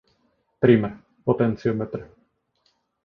[0.61, 2.01] Trimr, potenciometer